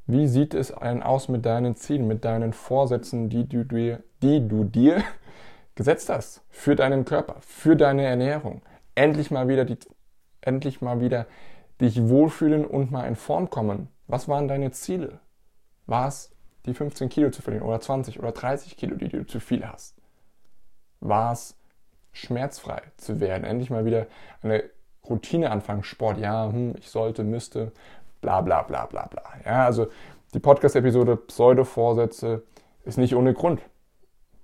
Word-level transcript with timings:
Wie 0.06 0.28
sieht 0.28 0.54
es 0.54 0.70
denn 0.70 1.04
aus 1.04 1.30
mit 1.30 1.46
deinen 1.46 1.76
Zielen, 1.76 2.08
mit 2.08 2.26
deinen 2.26 2.52
Vorsätzen, 2.52 3.30
die 3.30 3.48
du 3.48 3.64
dir, 3.64 4.04
die 4.22 4.46
du 4.46 4.64
dir 4.64 5.04
gesetzt 5.76 6.10
hast 6.10 6.42
für 6.50 6.76
deinen 6.76 7.06
Körper, 7.06 7.36
für 7.42 7.76
deine 7.76 8.06
Ernährung? 8.06 8.62
Endlich 8.96 9.32
mal 9.32 9.48
wieder 9.48 9.66
die 9.66 9.78
endlich 10.42 10.82
mal 10.82 11.02
wieder 11.02 11.26
dich 11.82 12.02
wohlfühlen 12.10 12.66
und 12.66 12.92
mal 12.92 13.08
in 13.08 13.16
Form 13.16 13.50
kommen. 13.50 13.90
Was 14.08 14.28
waren 14.28 14.48
deine 14.48 14.72
Ziele? 14.72 15.20
War 15.86 16.08
es 16.08 16.32
die 16.66 16.74
15 16.74 17.10
Kilo 17.10 17.32
zu 17.32 17.42
verlieren 17.42 17.66
oder 17.66 17.80
20 17.80 18.20
oder 18.20 18.32
30 18.32 18.76
Kilo, 18.78 18.96
die 18.96 19.10
du 19.10 19.26
zu 19.26 19.40
viel 19.40 19.66
hast? 19.66 19.96
War 21.00 21.32
es 21.32 21.58
schmerzfrei 22.12 22.82
zu 22.98 23.20
werden? 23.20 23.44
Endlich 23.44 23.70
mal 23.70 23.86
wieder 23.86 24.08
eine 24.42 24.64
Routine 25.08 25.52
anfangen, 25.52 25.84
Sport, 25.84 26.20
ja, 26.20 26.52
hm, 26.52 26.76
ich 26.78 26.90
sollte, 26.90 27.24
müsste, 27.24 27.72
bla 28.22 28.42
bla 28.42 28.64
bla 28.64 28.86
bla 28.86 29.08
bla. 29.08 29.24
Ja, 29.46 29.66
also 29.66 29.88
die 30.34 30.40
Podcast-Episode 30.40 31.16
Pseudo-Vorsätze 31.16 32.44
ist 32.84 32.98
nicht 32.98 33.16
ohne 33.16 33.34
Grund 33.34 33.62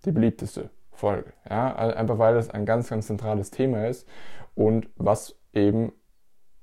die 0.06 0.12
beliebteste 0.12 0.70
Folge. 0.92 1.34
Ja, 1.50 1.76
einfach 1.76 2.18
weil 2.18 2.36
das 2.36 2.50
ein 2.50 2.66
ganz, 2.66 2.90
ganz 2.90 3.08
zentrales 3.08 3.52
Thema 3.52 3.88
ist 3.88 4.08
und 4.56 4.88
was 4.96 5.36
eben 5.56 5.92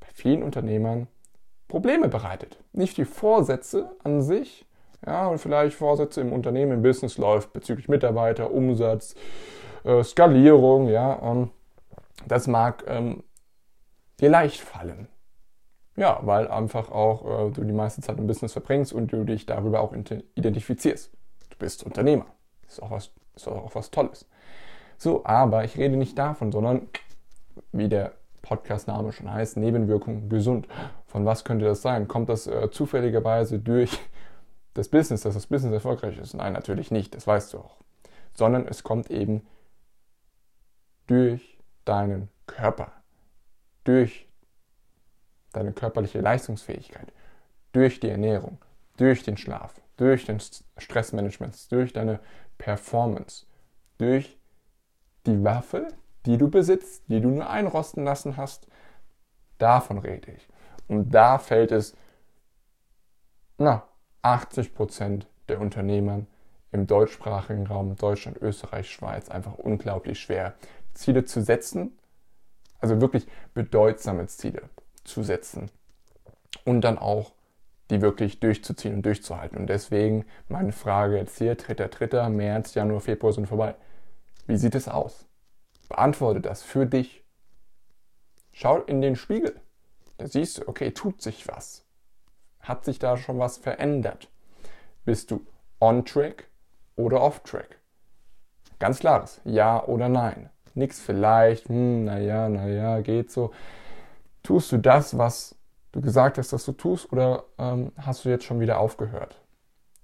bei 0.00 0.06
vielen 0.12 0.42
Unternehmern 0.42 1.08
Probleme 1.68 2.08
bereitet. 2.08 2.58
Nicht 2.72 2.96
die 2.96 3.04
Vorsätze 3.04 3.96
an 4.04 4.22
sich, 4.22 4.66
ja, 5.04 5.26
und 5.26 5.38
vielleicht 5.38 5.76
Vorsätze 5.76 6.20
im 6.20 6.32
Unternehmen, 6.32 6.72
im 6.72 6.82
Business 6.82 7.18
läuft 7.18 7.52
bezüglich 7.52 7.88
Mitarbeiter, 7.88 8.50
Umsatz, 8.52 9.14
äh, 9.84 10.02
Skalierung, 10.04 10.88
ja, 10.88 11.20
ähm, 11.22 11.50
das 12.28 12.46
mag 12.46 12.84
ähm, 12.86 13.24
dir 14.20 14.30
leicht 14.30 14.60
fallen. 14.60 15.08
Ja, 15.96 16.20
weil 16.22 16.48
einfach 16.48 16.90
auch 16.90 17.48
äh, 17.48 17.50
du 17.50 17.64
die 17.64 17.72
meiste 17.72 18.00
Zeit 18.00 18.18
im 18.18 18.26
Business 18.26 18.52
verbringst 18.52 18.92
und 18.92 19.12
du 19.12 19.24
dich 19.24 19.44
darüber 19.44 19.80
auch 19.80 19.92
identifizierst. 19.92 21.10
Du 21.50 21.58
bist 21.58 21.84
Unternehmer. 21.84 22.26
Ist 22.66 22.82
auch 22.82 22.90
was, 22.90 23.10
ist 23.34 23.46
auch 23.48 23.74
was 23.74 23.90
Tolles. 23.90 24.26
So, 24.96 25.24
aber 25.24 25.64
ich 25.64 25.76
rede 25.76 25.96
nicht 25.96 26.16
davon, 26.16 26.52
sondern 26.52 26.88
wie 27.72 27.88
der 27.88 28.12
Podcast-Name 28.42 29.12
schon 29.12 29.32
heißt, 29.32 29.56
Nebenwirkung 29.56 30.28
gesund. 30.28 30.68
Von 31.06 31.24
was 31.24 31.44
könnte 31.44 31.64
das 31.64 31.82
sein? 31.82 32.08
Kommt 32.08 32.28
das 32.28 32.46
äh, 32.46 32.70
zufälligerweise 32.70 33.58
durch 33.58 33.98
das 34.74 34.88
Business, 34.88 35.22
dass 35.22 35.34
das 35.34 35.46
Business 35.46 35.72
erfolgreich 35.72 36.18
ist? 36.18 36.34
Nein, 36.34 36.52
natürlich 36.52 36.90
nicht, 36.90 37.14
das 37.14 37.26
weißt 37.26 37.54
du 37.54 37.58
auch. 37.58 37.76
Sondern 38.34 38.66
es 38.66 38.82
kommt 38.82 39.10
eben 39.10 39.46
durch 41.06 41.58
deinen 41.84 42.28
Körper, 42.46 42.92
durch 43.84 44.28
deine 45.52 45.72
körperliche 45.72 46.20
Leistungsfähigkeit, 46.20 47.12
durch 47.72 48.00
die 48.00 48.08
Ernährung, 48.08 48.58
durch 48.96 49.22
den 49.22 49.36
Schlaf, 49.36 49.80
durch 49.96 50.24
den 50.24 50.38
Stressmanagement, 50.78 51.70
durch 51.70 51.92
deine 51.92 52.20
Performance, 52.58 53.46
durch 53.98 54.38
die 55.26 55.42
Waffe, 55.44 55.88
die 56.26 56.38
du 56.38 56.48
besitzt, 56.48 57.04
die 57.08 57.20
du 57.20 57.28
nur 57.28 57.48
einrosten 57.48 58.04
lassen 58.04 58.36
hast. 58.36 58.66
Davon 59.58 59.98
rede 59.98 60.32
ich. 60.32 60.48
Und 60.88 61.10
da 61.10 61.38
fällt 61.38 61.72
es, 61.72 61.96
na, 63.58 63.84
80 64.22 64.74
Prozent 64.74 65.26
der 65.48 65.60
Unternehmern 65.60 66.26
im 66.70 66.86
deutschsprachigen 66.86 67.66
Raum, 67.66 67.96
Deutschland, 67.96 68.38
Österreich, 68.40 68.90
Schweiz, 68.90 69.28
einfach 69.28 69.54
unglaublich 69.54 70.20
schwer, 70.20 70.54
Ziele 70.94 71.24
zu 71.24 71.42
setzen, 71.42 71.98
also 72.80 73.00
wirklich 73.00 73.26
bedeutsame 73.54 74.26
Ziele 74.26 74.62
zu 75.04 75.22
setzen 75.22 75.70
und 76.64 76.82
dann 76.82 76.98
auch 76.98 77.32
die 77.90 78.00
wirklich 78.00 78.40
durchzuziehen 78.40 78.94
und 78.94 79.06
durchzuhalten. 79.06 79.58
Und 79.58 79.66
deswegen 79.68 80.24
meine 80.48 80.72
Frage 80.72 81.16
jetzt 81.18 81.38
hier, 81.38 81.54
3. 81.54 82.28
März, 82.30 82.74
Januar, 82.74 83.00
Februar 83.00 83.32
sind 83.32 83.46
vorbei. 83.46 83.74
Wie 84.46 84.56
sieht 84.56 84.74
es 84.74 84.88
aus? 84.88 85.26
Beantworte 85.92 86.40
das 86.40 86.62
für 86.62 86.86
dich. 86.86 87.22
Schau 88.50 88.78
in 88.78 89.02
den 89.02 89.14
Spiegel. 89.14 89.60
Da 90.16 90.26
siehst 90.26 90.56
du, 90.56 90.68
okay, 90.68 90.90
tut 90.92 91.20
sich 91.20 91.48
was. 91.48 91.84
Hat 92.60 92.86
sich 92.86 92.98
da 92.98 93.18
schon 93.18 93.38
was 93.38 93.58
verändert? 93.58 94.30
Bist 95.04 95.30
du 95.30 95.44
on 95.80 96.06
track 96.06 96.48
oder 96.96 97.20
off 97.20 97.40
track? 97.40 97.78
Ganz 98.78 99.00
klares 99.00 99.42
Ja 99.44 99.84
oder 99.84 100.08
Nein. 100.08 100.48
Nix 100.72 100.98
vielleicht, 100.98 101.68
hm, 101.68 102.06
naja, 102.06 102.48
naja, 102.48 103.02
geht 103.02 103.30
so. 103.30 103.52
Tust 104.42 104.72
du 104.72 104.78
das, 104.78 105.18
was 105.18 105.56
du 105.92 106.00
gesagt 106.00 106.38
hast, 106.38 106.54
dass 106.54 106.64
du 106.64 106.72
tust, 106.72 107.12
oder 107.12 107.44
ähm, 107.58 107.92
hast 107.98 108.24
du 108.24 108.30
jetzt 108.30 108.44
schon 108.44 108.60
wieder 108.60 108.80
aufgehört? 108.80 109.38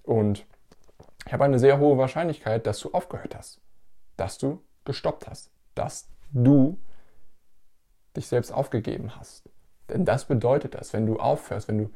Und 0.03 0.44
ich 1.25 1.32
habe 1.32 1.44
eine 1.44 1.59
sehr 1.59 1.78
hohe 1.78 1.97
Wahrscheinlichkeit, 1.97 2.66
dass 2.66 2.78
du 2.81 2.93
aufgehört 2.93 3.34
hast, 3.34 3.62
dass 4.19 4.37
du 4.37 4.60
gestoppt 4.84 5.26
hast 5.26 5.50
dass 5.78 6.09
du 6.33 6.78
dich 8.16 8.27
selbst 8.27 8.53
aufgegeben 8.53 9.16
hast. 9.16 9.49
Denn 9.89 10.05
das 10.05 10.27
bedeutet 10.27 10.75
das, 10.75 10.93
wenn 10.93 11.06
du 11.06 11.19
aufhörst, 11.19 11.69
wenn 11.69 11.78
du 11.78 11.91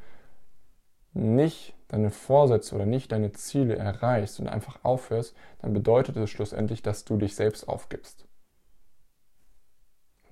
nicht 1.15 1.75
deine 1.89 2.11
Vorsätze 2.11 2.75
oder 2.75 2.87
nicht 2.87 3.13
deine 3.13 3.33
Ziele 3.33 3.77
erreichst 3.77 4.41
und 4.41 4.49
einfach 4.49 4.83
aufhörst, 4.83 5.37
dann 5.59 5.75
bedeutet 5.75 6.17
es 6.17 6.31
schlussendlich, 6.31 6.83
dass 6.83 7.05
du 7.05 7.19
dich 7.19 7.35
selbst 7.35 7.69
aufgibst. 7.69 8.27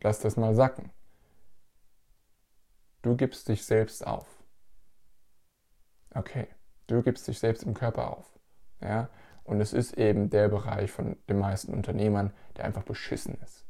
Lass 0.02 0.20
das 0.20 0.38
mal 0.38 0.54
sacken. 0.54 0.90
Du 3.02 3.16
gibst 3.16 3.48
dich 3.48 3.64
selbst 3.64 4.06
auf. 4.06 4.26
Okay, 6.14 6.48
du 6.86 7.02
gibst 7.02 7.28
dich 7.28 7.38
selbst 7.38 7.62
im 7.62 7.74
Körper 7.74 8.16
auf. 8.16 8.38
Ja? 8.80 9.10
Und 9.50 9.60
es 9.60 9.72
ist 9.72 9.98
eben 9.98 10.30
der 10.30 10.48
Bereich 10.48 10.92
von 10.92 11.16
den 11.28 11.40
meisten 11.40 11.74
Unternehmern, 11.74 12.32
der 12.56 12.66
einfach 12.66 12.84
beschissen 12.84 13.36
ist. 13.42 13.66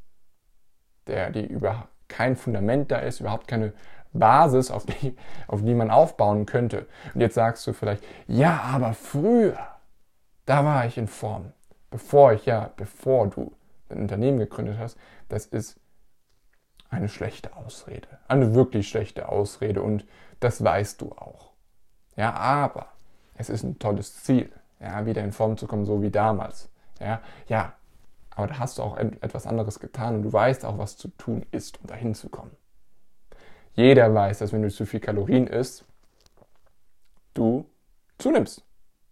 Der, 1.07 1.31
die 1.31 1.47
über 1.47 1.89
kein 2.07 2.37
Fundament 2.37 2.91
da 2.91 2.99
ist, 2.99 3.21
überhaupt 3.21 3.49
keine 3.49 3.73
Basis, 4.13 4.71
auf 4.71 4.85
die, 4.85 5.17
auf 5.47 5.65
die 5.65 5.73
man 5.73 5.91
aufbauen 5.91 6.45
könnte. 6.45 6.87
Und 7.15 7.23
jetzt 7.23 7.35
sagst 7.35 7.67
du 7.67 7.73
vielleicht, 7.73 8.05
ja, 8.27 8.61
aber 8.61 8.93
früher, 8.93 9.57
da 10.45 10.67
war 10.67 10.85
ich 10.85 10.99
in 10.99 11.09
Form. 11.09 11.55
Bevor 11.91 12.35
ich, 12.35 12.45
ja, 12.45 12.71
bevor 12.77 13.29
du 13.29 13.51
ein 13.89 14.01
Unternehmen 14.01 14.39
gegründet 14.39 14.77
hast, 14.79 14.99
das 15.31 15.47
ist 15.47 15.81
eine 16.91 17.09
schlechte 17.09 17.57
Ausrede. 17.57 18.07
Eine 18.29 18.55
wirklich 18.55 18.87
schlechte 18.87 19.31
Ausrede 19.31 19.81
und 19.81 20.05
das 20.41 20.63
weißt 20.63 21.01
du 21.01 21.13
auch. 21.13 21.53
Ja, 22.17 22.35
aber 22.35 22.89
es 23.35 23.49
ist 23.49 23.63
ein 23.63 23.79
tolles 23.79 24.23
Ziel 24.25 24.53
ja, 24.81 25.07
wieder 25.07 25.23
in 25.23 25.33
Form 25.33 25.57
zu 25.57 25.67
kommen, 25.67 25.85
so 25.85 26.03
wie 26.03 26.11
damals. 26.11 26.71
Ja, 27.01 27.21
ja, 27.49 27.75
aber 28.31 28.47
da 28.47 28.59
hast 28.59 28.79
du 28.79 28.83
auch 28.83 28.97
etwas 28.97 29.47
anderes 29.47 29.81
getan 29.81 30.17
und 30.17 30.23
du 30.23 30.33
weißt 30.33 30.65
auch, 30.65 30.79
was 30.79 30.97
zu 30.97 31.09
tun 31.09 31.47
ist, 31.51 31.81
um 31.81 31.87
dahin 31.87 32.15
zu 32.15 32.29
kommen. 32.29 32.53
Jeder 33.75 34.13
weiß, 34.13 34.39
dass 34.39 34.53
wenn 34.53 34.63
du 34.63 34.71
zu 34.71 34.87
viel 34.87 35.01
Kalorien 35.01 35.47
isst, 35.47 35.85
du 37.35 37.67
zunimmst. 38.19 38.65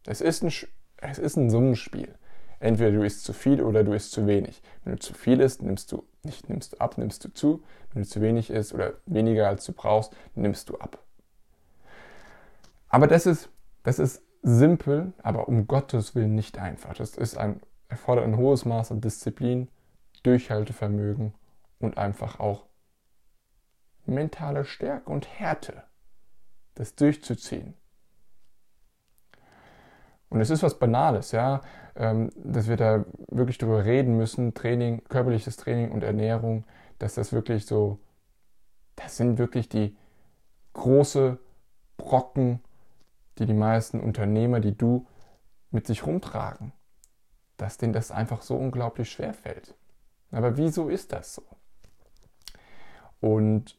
Es 0.06 0.20
ist 0.20 0.42
ein, 0.42 0.52
es 0.98 1.18
ist 1.18 1.36
ein 1.36 1.50
Summenspiel. 1.50 2.14
Entweder 2.60 2.90
du 2.90 3.02
isst 3.04 3.24
zu 3.24 3.32
viel 3.32 3.62
oder 3.62 3.84
du 3.84 3.92
isst 3.92 4.10
zu 4.12 4.26
wenig. 4.26 4.62
Wenn 4.84 4.94
du 4.94 4.98
zu 4.98 5.14
viel 5.14 5.40
isst, 5.40 5.62
nimmst 5.62 5.92
du 5.92 6.04
nicht 6.24 6.48
nimmst 6.48 6.74
du 6.74 6.78
ab, 6.78 6.98
nimmst 6.98 7.24
du 7.24 7.32
zu. 7.32 7.62
Wenn 7.92 8.02
du 8.02 8.08
zu 8.08 8.20
wenig 8.20 8.50
isst 8.50 8.74
oder 8.74 8.94
weniger 9.06 9.48
als 9.48 9.64
du 9.64 9.72
brauchst, 9.72 10.14
nimmst 10.34 10.68
du 10.68 10.76
ab. 10.78 10.98
Aber 12.88 13.06
das 13.06 13.26
ist, 13.26 13.48
das 13.82 13.98
ist 13.98 14.22
simpel, 14.48 15.12
aber 15.22 15.48
um 15.48 15.66
Gottes 15.66 16.14
Willen 16.14 16.34
nicht 16.34 16.58
einfach. 16.58 16.94
Das 16.94 17.16
ist 17.16 17.36
ein, 17.36 17.60
erfordert 17.88 18.24
ein 18.24 18.36
hohes 18.36 18.64
Maß 18.64 18.92
an 18.92 19.00
Disziplin, 19.00 19.68
Durchhaltevermögen 20.22 21.34
und 21.78 21.98
einfach 21.98 22.40
auch 22.40 22.64
mentale 24.06 24.64
Stärke 24.64 25.10
und 25.10 25.28
Härte. 25.28 25.84
das 26.74 26.94
durchzuziehen. 26.94 27.74
Und 30.28 30.40
es 30.40 30.50
ist 30.50 30.62
was 30.62 30.78
Banales, 30.78 31.32
ja, 31.32 31.60
ähm, 31.96 32.30
dass 32.36 32.68
wir 32.68 32.76
da 32.76 33.04
wirklich 33.28 33.58
drüber 33.58 33.84
reden 33.84 34.16
müssen, 34.16 34.54
Training, 34.54 35.02
körperliches 35.08 35.56
Training 35.56 35.90
und 35.90 36.04
Ernährung, 36.04 36.64
dass 37.00 37.14
das 37.14 37.32
wirklich 37.32 37.66
so, 37.66 37.98
das 38.94 39.16
sind 39.16 39.38
wirklich 39.38 39.68
die 39.68 39.96
große 40.74 41.38
Brocken, 41.96 42.60
die 43.38 43.46
die 43.46 43.54
meisten 43.54 44.00
Unternehmer, 44.00 44.60
die 44.60 44.76
du 44.76 45.06
mit 45.70 45.86
sich 45.86 46.06
rumtragen, 46.06 46.72
dass 47.56 47.78
denen 47.78 47.92
das 47.92 48.10
einfach 48.10 48.42
so 48.42 48.56
unglaublich 48.56 49.10
schwer 49.10 49.34
fällt. 49.34 49.74
Aber 50.30 50.56
wieso 50.56 50.88
ist 50.88 51.12
das 51.12 51.34
so? 51.34 51.42
Und 53.20 53.78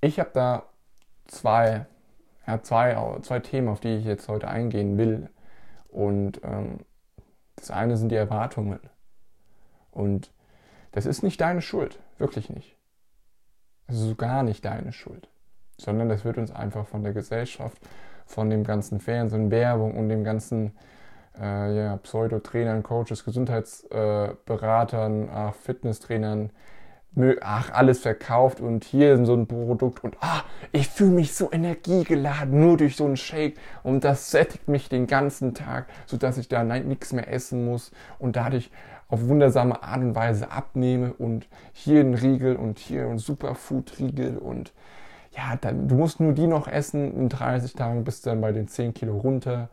ich 0.00 0.18
habe 0.20 0.30
da 0.32 0.66
zwei, 1.26 1.86
ja, 2.46 2.62
zwei, 2.62 3.18
zwei 3.22 3.40
Themen, 3.40 3.68
auf 3.68 3.80
die 3.80 3.96
ich 3.96 4.04
jetzt 4.04 4.28
heute 4.28 4.48
eingehen 4.48 4.96
will. 4.98 5.28
Und 5.88 6.40
ähm, 6.44 6.78
das 7.56 7.70
eine 7.70 7.96
sind 7.96 8.10
die 8.10 8.16
Erwartungen. 8.16 8.80
Und 9.90 10.32
das 10.92 11.06
ist 11.06 11.22
nicht 11.22 11.40
deine 11.40 11.62
Schuld, 11.62 11.98
wirklich 12.18 12.50
nicht. 12.50 12.76
Es 13.86 14.00
ist 14.00 14.18
gar 14.18 14.42
nicht 14.42 14.64
deine 14.64 14.92
Schuld, 14.92 15.28
sondern 15.78 16.08
das 16.08 16.24
wird 16.24 16.38
uns 16.38 16.50
einfach 16.50 16.86
von 16.86 17.02
der 17.02 17.12
Gesellschaft, 17.12 17.78
von 18.24 18.50
dem 18.50 18.64
ganzen 18.64 19.00
Fernsehen, 19.00 19.50
Werbung 19.50 19.96
und 19.96 20.08
dem 20.08 20.24
ganzen 20.24 20.72
äh, 21.40 21.76
ja, 21.76 21.96
Pseudo-Trainern, 21.98 22.82
Coaches, 22.82 23.24
Gesundheitsberatern, 23.24 25.28
äh, 25.28 25.52
Fitnesstrainern, 25.52 26.50
ach, 27.40 27.70
alles 27.72 28.00
verkauft 28.00 28.60
und 28.60 28.84
hier 28.84 29.24
so 29.24 29.34
ein 29.34 29.46
Produkt 29.46 30.04
und 30.04 30.16
ah, 30.20 30.42
ich 30.72 30.88
fühle 30.88 31.12
mich 31.12 31.34
so 31.34 31.50
energiegeladen 31.50 32.60
nur 32.60 32.76
durch 32.76 32.96
so 32.96 33.06
einen 33.06 33.16
Shake 33.16 33.56
und 33.82 34.04
das 34.04 34.30
sättigt 34.30 34.68
mich 34.68 34.90
den 34.90 35.06
ganzen 35.06 35.54
Tag, 35.54 35.86
sodass 36.04 36.36
ich 36.36 36.48
da 36.48 36.62
nichts 36.62 37.14
mehr 37.14 37.32
essen 37.32 37.64
muss 37.64 37.90
und 38.18 38.36
dadurch 38.36 38.70
auf 39.08 39.28
wundersame 39.28 39.82
Art 39.82 40.00
und 40.00 40.14
Weise 40.14 40.50
abnehme 40.50 41.14
und 41.14 41.48
hier 41.72 42.00
ein 42.00 42.14
Riegel 42.14 42.56
und 42.56 42.78
hier 42.78 43.06
ein 43.06 43.18
Superfood-Riegel 43.18 44.36
und 44.36 44.72
ja, 45.36 45.56
dann, 45.56 45.88
du 45.88 45.94
musst 45.94 46.20
nur 46.20 46.32
die 46.32 46.46
noch 46.46 46.66
essen, 46.66 47.14
in 47.14 47.28
30 47.28 47.74
Tagen 47.74 48.04
bist 48.04 48.24
du 48.24 48.30
dann 48.30 48.40
bei 48.40 48.52
den 48.52 48.68
10 48.68 48.94
Kilo 48.94 49.16
runter 49.18 49.68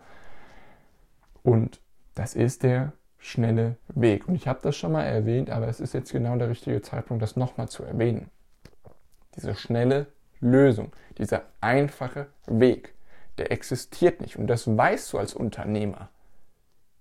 und 1.42 1.82
das 2.16 2.36
ist 2.36 2.64
der 2.64 2.94
schnelle 3.18 3.78
Weg. 3.88 4.28
Und 4.28 4.36
ich 4.36 4.48
habe 4.48 4.60
das 4.62 4.76
schon 4.76 4.92
mal 4.92 5.04
erwähnt, 5.04 5.50
aber 5.50 5.68
es 5.68 5.80
ist 5.80 5.94
jetzt 5.94 6.12
genau 6.12 6.36
der 6.38 6.50
richtige 6.50 6.82
Zeitpunkt, 6.82 7.24
das 7.24 7.36
nochmal 7.36 7.70
zu 7.70 7.84
erwähnen. 7.84 8.30
Diese 9.36 9.56
schnelle 9.56 10.08
Lösung, 10.42 10.92
dieser 11.18 11.44
einfache 11.62 12.28
Weg, 12.46 12.94
der 13.38 13.52
existiert 13.52 14.22
nicht. 14.22 14.38
Und 14.38 14.48
das 14.48 14.68
weißt 14.68 15.14
du 15.14 15.18
als 15.18 15.34
Unternehmer. 15.34 16.10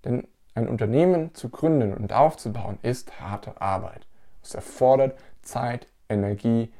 Denn 0.05 0.26
ein 0.55 0.69
Unternehmen 0.69 1.35
zu 1.35 1.49
gründen 1.49 1.93
und 1.94 2.12
aufzubauen 2.12 2.79
ist 2.82 3.20
harte 3.20 3.61
Arbeit. 3.61 4.06
Es 4.43 4.55
erfordert 4.55 5.19
Zeit, 5.43 5.88
Energie 6.08 6.73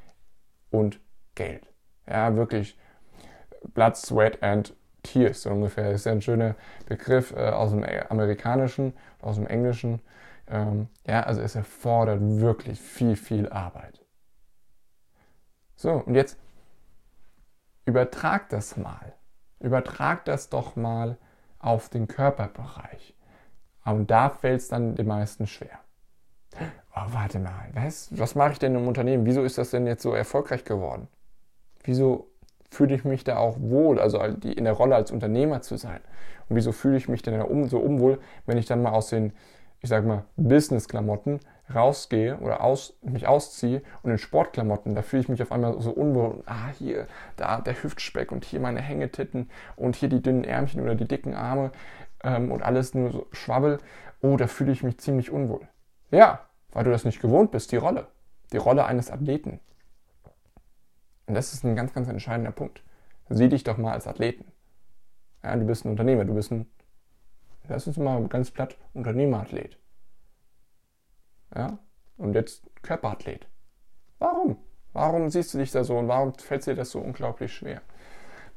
und 0.71 1.01
Geld. 1.35 1.72
Ja, 2.09 2.35
wirklich 2.37 2.79
Blood, 3.75 3.97
Sweat 3.97 4.43
and 4.43 4.75
Tears, 5.03 5.43
so 5.43 5.51
ungefähr. 5.51 5.91
Das 5.91 6.01
ist 6.03 6.07
ja 6.07 6.13
ein 6.13 6.23
schöner 6.23 6.55
Begriff 6.87 7.33
äh, 7.33 7.51
aus 7.51 7.71
dem 7.71 7.85
Amerikanischen, 8.09 8.95
aus 9.21 9.37
dem 9.37 9.47
Englischen. 9.47 10.01
Ähm, 10.49 10.89
ja, 11.07 11.23
also 11.23 11.41
es 11.41 11.55
erfordert 11.55 12.21
wirklich 12.21 12.81
viel, 12.81 13.17
viel 13.17 13.49
Arbeit. 13.49 14.01
So, 15.77 15.93
und 15.93 16.15
jetzt 16.15 16.39
übertrag 17.85 18.49
das 18.51 18.77
mal. 18.77 19.15
Übertrag 19.61 20.25
das 20.25 20.49
doch 20.49 20.77
mal 20.77 21.17
auf 21.59 21.89
den 21.89 22.09
Körperbereich. 22.09 23.17
Und 23.85 24.11
da 24.11 24.31
fällt 24.31 24.61
es 24.61 24.69
dann 24.69 24.95
den 24.95 25.07
meisten 25.07 25.47
schwer. 25.47 25.79
Oh, 26.95 27.07
warte 27.09 27.39
mal, 27.39 27.71
was, 27.73 28.17
was 28.17 28.35
mache 28.35 28.53
ich 28.53 28.59
denn 28.59 28.75
im 28.75 28.87
Unternehmen? 28.87 29.25
Wieso 29.25 29.43
ist 29.43 29.59
das 29.59 29.71
denn 29.71 29.87
jetzt 29.87 30.03
so 30.03 30.13
erfolgreich 30.13 30.65
geworden? 30.65 31.09
Wieso 31.85 32.29
fühle 32.71 32.95
ich 32.95 33.05
mich 33.05 33.25
da 33.25 33.37
auch 33.39 33.57
wohl, 33.61 34.01
also 34.01 34.19
in 34.21 34.65
der 34.65 34.73
Rolle 34.73 34.95
als 34.95 35.11
Unternehmer 35.11 35.63
zu 35.63 35.77
sein? 35.77 36.01
Und 36.49 36.57
wieso 36.57 36.73
fühle 36.73 36.97
ich 36.97 37.09
mich 37.09 37.23
denn 37.23 37.69
so 37.69 37.79
unwohl, 37.79 38.19
wenn 38.47 38.59
ich 38.59 38.67
dann 38.67 38.83
mal 38.83 38.93
aus 38.93 39.09
den, 39.09 39.33
ich 39.81 39.89
sag 39.89 40.05
mal, 40.05 40.25
Business-Klamotten 40.37 41.41
rausgehe 41.75 42.39
oder 42.39 42.63
aus, 42.63 42.99
mich 43.03 43.27
ausziehe 43.27 43.83
und 44.03 44.11
in 44.11 44.19
Sportklamotten, 44.19 44.95
da 44.95 45.03
fühle 45.03 45.23
ich 45.23 45.29
mich 45.29 45.43
auf 45.43 45.53
einmal 45.53 45.81
so 45.81 45.91
unwohl. 45.91 46.43
Ah, 46.47 46.69
hier, 46.79 47.07
da 47.37 47.61
der 47.61 47.83
Hüftspeck 47.83 48.33
und 48.33 48.45
hier 48.45 48.61
meine 48.61 48.81
Hängetitten 48.81 49.51
und 49.77 49.97
hier 49.97 50.09
die 50.09 50.23
dünnen 50.23 50.45
Ärmchen 50.45 50.83
oder 50.83 50.95
die 50.95 51.09
dicken 51.09 51.35
Arme 51.35 51.71
ähm, 52.23 52.53
und 52.53 52.63
alles 52.63 52.95
nur 52.95 53.11
so 53.11 53.27
Schwabbel. 53.33 53.79
Oh, 54.21 54.37
da 54.37 54.47
fühle 54.47 54.73
ich 54.73 54.83
mich 54.83 54.99
ziemlich 54.99 55.31
unwohl. 55.31 55.67
Ja, 56.11 56.41
weil 56.73 56.85
du 56.85 56.91
das 56.91 57.05
nicht 57.05 57.21
gewohnt 57.21 57.51
bist, 57.51 57.73
die 57.73 57.77
Rolle. 57.77 58.07
Die 58.53 58.59
Rolle 58.59 58.85
eines 58.85 59.11
Athleten. 59.11 59.61
Und 61.27 61.35
das 61.35 61.53
ist 61.53 61.65
ein 61.65 61.77
ganz, 61.77 61.93
ganz 61.93 62.09
entscheidender 62.09 62.53
Punkt. 62.53 62.83
Sieh 63.29 63.49
dich 63.49 63.65
doch 63.65 63.79
mal 63.79 63.93
als 63.93 64.07
Athleten. 64.07 64.45
Ja, 65.43 65.57
du 65.57 65.65
bist 65.65 65.85
ein 65.85 65.91
Unternehmer, 65.91 66.25
du 66.25 66.35
bist 66.35 66.53
ein, 66.53 66.67
lass 67.69 67.87
uns 67.87 67.97
mal 67.97 68.27
ganz 68.29 68.51
platt, 68.51 68.77
Unternehmerathlet. 68.95 69.79
Ja, 71.55 71.79
und 72.17 72.35
jetzt 72.35 72.63
Körperathlet. 72.83 73.47
Warum? 74.19 74.57
Warum 74.93 75.31
siehst 75.31 75.55
du 75.55 75.59
dich 75.59 75.71
da 75.71 75.85
so 75.85 75.99
und 75.99 76.09
warum 76.09 76.35
fällt 76.35 76.67
dir 76.67 76.75
das 76.75 76.91
so 76.91 77.01
unglaublich 77.01 77.53
schwer? 77.53 77.83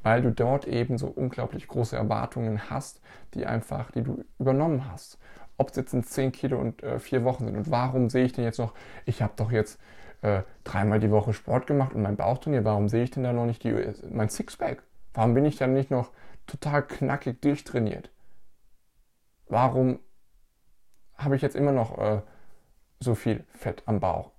Weil 0.02 0.22
du 0.22 0.30
dort 0.30 0.66
eben 0.66 0.98
so 0.98 1.08
unglaublich 1.08 1.66
große 1.66 1.96
Erwartungen 1.96 2.70
hast, 2.70 3.00
die 3.34 3.46
einfach, 3.46 3.90
die 3.90 4.02
du 4.02 4.24
übernommen 4.38 4.90
hast. 4.90 5.18
Ob 5.56 5.70
es 5.70 5.76
jetzt 5.76 5.94
in 5.94 6.04
10 6.04 6.32
Kilo 6.32 6.60
und 6.60 6.82
äh, 6.82 6.98
vier 6.98 7.24
Wochen 7.24 7.46
sind. 7.46 7.56
Und 7.56 7.70
warum 7.70 8.10
sehe 8.10 8.24
ich 8.24 8.32
denn 8.32 8.44
jetzt 8.44 8.58
noch, 8.58 8.74
ich 9.06 9.22
habe 9.22 9.32
doch 9.36 9.50
jetzt 9.50 9.80
äh, 10.22 10.42
dreimal 10.64 11.00
die 11.00 11.10
Woche 11.10 11.32
Sport 11.32 11.66
gemacht 11.66 11.94
und 11.94 12.02
mein 12.02 12.16
Bauch 12.16 12.38
trainiert, 12.38 12.64
warum 12.64 12.88
sehe 12.88 13.04
ich 13.04 13.10
denn 13.10 13.24
da 13.24 13.32
noch 13.32 13.46
nicht 13.46 13.64
die, 13.64 13.74
mein 14.10 14.28
Sixpack? 14.28 14.82
Warum 15.14 15.34
bin 15.34 15.44
ich 15.44 15.56
dann 15.56 15.72
nicht 15.72 15.90
noch 15.90 16.10
total 16.46 16.82
knackig 16.82 17.40
durchtrainiert? 17.42 18.10
Warum 19.48 20.00
habe 21.16 21.36
ich 21.36 21.42
jetzt 21.42 21.56
immer 21.56 21.72
noch 21.72 21.98
äh, 21.98 22.20
so 23.00 23.14
viel 23.14 23.44
Fett 23.48 23.82
am 23.86 24.00
Bauch, 24.00 24.32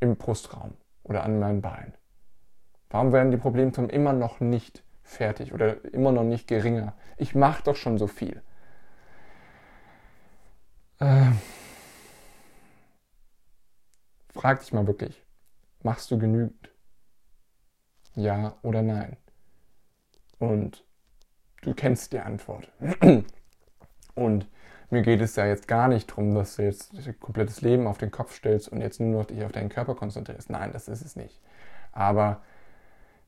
im 0.00 0.16
Brustraum 0.16 0.74
oder 1.02 1.24
an 1.24 1.38
meinen 1.38 1.60
Beinen? 1.60 1.94
Warum 2.90 3.12
werden 3.12 3.32
die 3.32 3.36
Problemzonen 3.36 3.90
immer 3.90 4.12
noch 4.12 4.40
nicht 4.40 4.84
fertig 5.02 5.52
oder 5.52 5.84
immer 5.92 6.12
noch 6.12 6.22
nicht 6.22 6.46
geringer? 6.46 6.94
Ich 7.16 7.34
mache 7.34 7.62
doch 7.64 7.76
schon 7.76 7.98
so 7.98 8.06
viel. 8.06 8.40
Äh, 11.00 11.32
Frag 14.44 14.60
dich 14.60 14.74
mal 14.74 14.86
wirklich, 14.86 15.24
machst 15.82 16.10
du 16.10 16.18
genügend? 16.18 16.70
Ja 18.14 18.58
oder 18.60 18.82
nein? 18.82 19.16
Und 20.38 20.84
du 21.62 21.72
kennst 21.72 22.12
die 22.12 22.18
Antwort. 22.18 22.70
Und 24.14 24.46
mir 24.90 25.00
geht 25.00 25.22
es 25.22 25.36
ja 25.36 25.46
jetzt 25.46 25.66
gar 25.66 25.88
nicht 25.88 26.10
darum, 26.10 26.34
dass 26.34 26.56
du 26.56 26.62
jetzt 26.62 26.92
dein 26.92 27.18
komplettes 27.18 27.62
Leben 27.62 27.86
auf 27.86 27.96
den 27.96 28.10
Kopf 28.10 28.34
stellst 28.34 28.68
und 28.68 28.82
jetzt 28.82 29.00
nur 29.00 29.22
noch 29.22 29.24
dich 29.24 29.42
auf 29.44 29.52
deinen 29.52 29.70
Körper 29.70 29.94
konzentrierst. 29.94 30.50
Nein, 30.50 30.72
das 30.74 30.88
ist 30.88 31.02
es 31.02 31.16
nicht. 31.16 31.40
Aber 31.92 32.42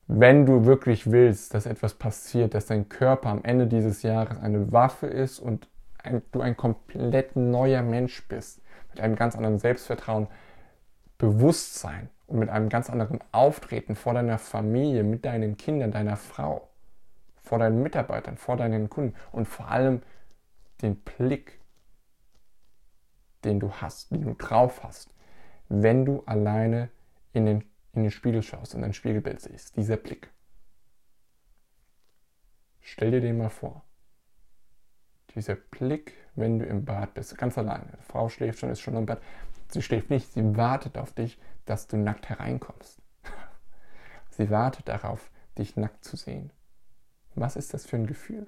wenn 0.05 0.45
du 0.45 0.65
wirklich 0.65 1.09
willst, 1.09 1.55
dass 1.55 1.65
etwas 1.65 1.95
passiert, 1.95 2.53
dass 2.53 2.67
dein 2.67 2.89
Körper 2.89 3.29
am 3.29 3.43
Ende 3.43 3.65
dieses 3.65 4.03
Jahres 4.03 4.37
eine 4.37 4.71
Waffe 4.71 5.07
ist 5.07 5.39
und 5.39 5.67
ein, 5.97 6.21
du 6.31 6.41
ein 6.41 6.55
komplett 6.55 7.35
neuer 7.35 7.81
Mensch 7.81 8.27
bist, 8.27 8.61
mit 8.91 9.01
einem 9.01 9.15
ganz 9.15 9.35
anderen 9.35 9.57
Selbstvertrauen, 9.57 10.27
Bewusstsein 11.17 12.09
und 12.27 12.39
mit 12.39 12.49
einem 12.49 12.69
ganz 12.69 12.89
anderen 12.89 13.19
Auftreten 13.31 13.95
vor 13.95 14.13
deiner 14.13 14.37
Familie, 14.37 15.03
mit 15.03 15.25
deinen 15.25 15.57
Kindern, 15.57 15.91
deiner 15.91 16.17
Frau, 16.17 16.69
vor 17.37 17.59
deinen 17.59 17.81
Mitarbeitern, 17.81 18.37
vor 18.37 18.57
deinen 18.57 18.89
Kunden 18.89 19.15
und 19.31 19.47
vor 19.47 19.69
allem 19.69 20.01
den 20.81 20.97
Blick, 20.97 21.59
den 23.43 23.59
du 23.59 23.71
hast, 23.71 24.11
den 24.11 24.21
du 24.23 24.33
drauf 24.33 24.83
hast, 24.83 25.13
wenn 25.69 26.05
du 26.05 26.23
alleine 26.25 26.89
in 27.33 27.45
den, 27.45 27.63
in 27.93 28.03
den 28.03 28.11
Spiegel 28.11 28.43
schaust 28.43 28.75
und 28.75 28.81
dein 28.81 28.93
Spiegelbild 28.93 29.41
siehst. 29.41 29.75
Dieser 29.75 29.97
Blick. 29.97 30.29
Stell 32.81 33.11
dir 33.11 33.21
den 33.21 33.37
mal 33.37 33.49
vor. 33.49 33.83
Dieser 35.35 35.55
Blick, 35.55 36.13
wenn 36.35 36.59
du 36.59 36.65
im 36.65 36.85
Bad 36.85 37.13
bist, 37.13 37.37
ganz 37.37 37.57
alleine. 37.57 37.97
Die 37.99 38.03
Frau 38.05 38.29
schläft 38.29 38.59
schon, 38.59 38.69
ist 38.69 38.79
schon 38.79 38.95
im 38.95 39.05
Bad. 39.05 39.21
Sie 39.69 39.81
schläft 39.81 40.09
nicht, 40.09 40.31
sie 40.31 40.55
wartet 40.55 40.97
auf 40.97 41.13
dich, 41.13 41.39
dass 41.65 41.87
du 41.87 41.97
nackt 41.97 42.29
hereinkommst. 42.29 43.01
Sie 44.29 44.49
wartet 44.49 44.87
darauf, 44.87 45.29
dich 45.57 45.75
nackt 45.75 46.05
zu 46.05 46.15
sehen. 46.15 46.51
Was 47.35 47.55
ist 47.55 47.73
das 47.73 47.85
für 47.85 47.97
ein 47.97 48.07
Gefühl? 48.07 48.47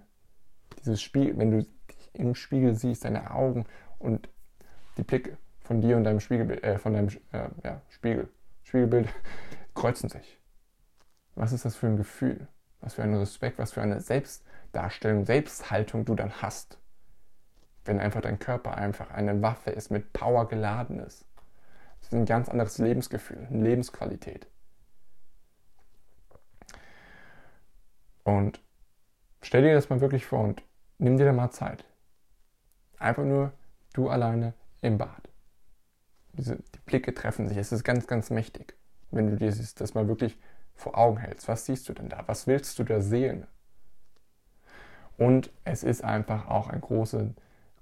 Dieses 0.79 1.01
Spiel, 1.01 1.37
wenn 1.37 1.51
du 1.51 1.57
dich 1.63 2.09
im 2.13 2.35
Spiegel 2.35 2.73
siehst, 2.73 3.05
deine 3.05 3.31
Augen 3.31 3.65
und 3.97 4.29
die 4.97 5.03
Blicke 5.03 5.37
von 5.59 5.81
dir 5.81 5.97
und 5.97 6.03
deinem 6.03 6.19
Spiegelbild, 6.19 6.63
äh, 6.63 6.79
von 6.79 6.93
deinem 6.93 7.09
äh, 7.31 7.49
ja, 7.63 7.81
Spiegel, 7.89 8.29
Spiegelbild 8.63 9.09
kreuzen 9.75 10.09
sich. 10.09 10.39
was 11.35 11.53
ist 11.53 11.65
das 11.65 11.75
für 11.75 11.87
ein 11.87 11.97
Gefühl? 11.97 12.47
Was 12.81 12.95
für 12.95 13.03
ein 13.03 13.13
Respekt, 13.13 13.59
was 13.59 13.73
für 13.73 13.81
eine 13.81 13.99
Selbstdarstellung, 13.99 15.25
Selbsthaltung 15.25 16.05
du 16.05 16.15
dann 16.15 16.41
hast. 16.41 16.78
Wenn 17.85 17.99
einfach 17.99 18.21
dein 18.21 18.39
Körper 18.39 18.75
einfach 18.75 19.11
eine 19.11 19.41
Waffe 19.41 19.71
ist, 19.71 19.89
mit 19.89 20.13
Power 20.13 20.47
geladen 20.47 20.99
ist. 20.99 21.25
Das 21.99 22.09
ist 22.09 22.13
ein 22.13 22.25
ganz 22.25 22.49
anderes 22.49 22.77
Lebensgefühl, 22.77 23.47
eine 23.49 23.63
Lebensqualität. 23.63 24.47
Und 28.23 28.61
stell 29.41 29.63
dir 29.63 29.73
das 29.73 29.89
mal 29.89 30.01
wirklich 30.01 30.25
vor 30.25 30.41
und 30.41 30.63
nimm 30.97 31.17
dir 31.17 31.25
da 31.25 31.33
mal 31.33 31.51
Zeit. 31.51 31.83
Einfach 32.99 33.23
nur 33.23 33.53
du 33.93 34.09
alleine 34.09 34.53
im 34.81 34.97
Bad. 34.97 35.29
Diese, 36.33 36.57
die 36.57 36.79
Blicke 36.85 37.13
treffen 37.13 37.47
sich. 37.47 37.57
Es 37.57 37.71
ist 37.71 37.83
ganz, 37.83 38.07
ganz 38.07 38.29
mächtig, 38.29 38.75
wenn 39.11 39.27
du 39.31 39.35
dir 39.35 39.51
das 39.51 39.93
mal 39.93 40.07
wirklich 40.07 40.37
vor 40.75 40.97
Augen 40.97 41.17
hältst. 41.17 41.47
Was 41.47 41.65
siehst 41.65 41.89
du 41.89 41.93
denn 41.93 42.09
da? 42.09 42.23
Was 42.27 42.47
willst 42.47 42.77
du 42.79 42.83
da 42.83 43.01
sehen? 43.01 43.47
Und 45.17 45.51
es 45.65 45.83
ist 45.83 46.03
einfach 46.03 46.47
auch 46.47 46.69
ein 46.69 46.79
großer, 46.79 47.31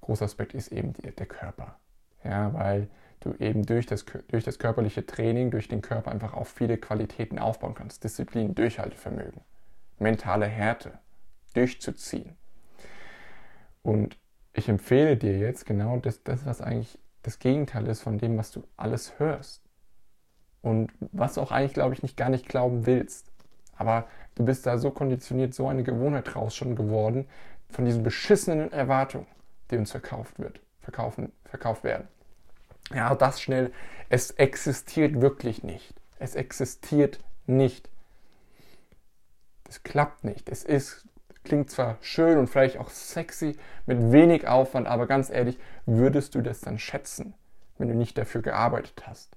großer 0.08 0.26
Aspekt, 0.26 0.54
ist 0.54 0.72
eben 0.72 0.94
der 0.94 1.26
Körper. 1.26 1.78
Ja, 2.24 2.54
weil 2.54 2.90
du 3.20 3.34
eben 3.40 3.66
durch 3.66 3.86
das, 3.86 4.06
durch 4.30 4.44
das 4.44 4.60
körperliche 4.60 5.06
Training, 5.06 5.52
durch 5.52 5.68
den 5.68 5.82
Körper 5.82 6.12
einfach 6.12 6.34
auch 6.34 6.48
viele 6.48 6.78
Qualitäten 6.78 7.40
aufbauen 7.40 7.76
kannst. 7.76 8.04
Disziplin, 8.04 8.56
Durchhaltevermögen, 8.56 9.42
mentale 10.00 10.48
Härte, 10.48 11.00
durchzuziehen. 11.54 12.36
Und 13.82 14.18
ich 14.54 14.70
empfehle 14.70 15.18
dir 15.18 15.38
jetzt 15.38 15.66
genau 15.66 15.98
das, 15.98 16.24
das, 16.24 16.46
was 16.46 16.62
eigentlich 16.62 17.00
das 17.22 17.40
Gegenteil 17.40 17.88
ist 17.88 18.02
von 18.02 18.18
dem, 18.18 18.38
was 18.38 18.52
du 18.52 18.64
alles 18.76 19.20
hörst. 19.20 19.64
Und 20.62 20.92
was 21.00 21.36
du 21.36 21.42
auch 21.42 21.52
eigentlich, 21.52 21.74
glaube 21.74 21.94
ich, 21.94 22.02
nicht 22.02 22.18
gar 22.18 22.30
nicht 22.30 22.48
glauben 22.48 22.86
willst. 22.86 23.32
Aber 23.76 24.08
du 24.36 24.44
bist 24.44 24.66
da 24.66 24.78
so 24.78 24.92
konditioniert, 24.92 25.54
so 25.54 25.68
eine 25.68 25.84
Gewohnheit 25.84 26.34
draus 26.34 26.56
schon 26.56 26.76
geworden, 26.76 27.28
von 27.70 27.86
diesen 27.86 28.04
beschissenen 28.04 28.72
Erwartungen, 28.72 29.28
die 29.72 29.78
uns 29.78 29.92
verkauft 29.92 30.40
wird, 30.40 30.60
verkaufen, 30.82 31.32
verkauft 31.46 31.84
werden. 31.84 32.08
Ja, 32.94 33.14
das 33.16 33.42
schnell. 33.42 33.72
Es 34.10 34.32
existiert 34.32 35.22
wirklich 35.22 35.64
nicht. 35.64 35.94
Es 36.20 36.36
existiert 36.36 37.20
nicht. 37.46 37.90
Das 39.66 39.84
klappt 39.84 40.24
nicht. 40.24 40.50
Es 40.50 40.64
ist, 40.64 41.08
klingt 41.44 41.70
zwar 41.70 41.98
schön 42.02 42.38
und 42.38 42.48
vielleicht 42.48 42.78
auch 42.78 42.90
sexy, 42.90 43.58
mit 43.86 44.12
wenig 44.12 44.48
Aufwand, 44.48 44.88
aber 44.88 45.08
ganz 45.08 45.30
ehrlich, 45.30 45.60
würdest 45.86 46.36
du 46.36 46.42
das 46.42 46.62
dann 46.62 46.80
schätzen, 46.80 47.34
wenn 47.78 47.90
du 47.90 47.96
nicht 47.96 48.18
dafür 48.18 48.42
gearbeitet 48.42 49.04
hast? 49.06 49.36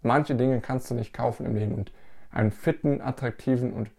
Manche 0.00 0.34
Dinge 0.34 0.60
kannst 0.60 0.90
du 0.90 0.94
nicht 0.94 1.12
kaufen 1.12 1.44
im 1.44 1.56
Leben 1.56 1.74
und 1.74 1.92
einen 2.30 2.52
fitten, 2.52 3.00
attraktiven 3.00 3.72
und 3.72 3.90